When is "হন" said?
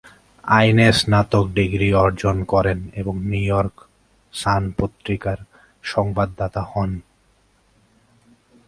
6.71-6.91